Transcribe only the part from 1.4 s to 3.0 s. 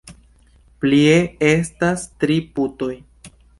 estas tri putoj.